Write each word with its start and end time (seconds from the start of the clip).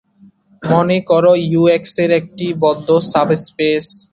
মনে 0.63 0.97
কর 1.09 1.25
"U" 1.45 1.61
X 1.77 1.93
এর 2.03 2.11
একটি 2.19 2.47
বদ্ধ 2.63 2.87
সাবস্পেস। 3.11 3.85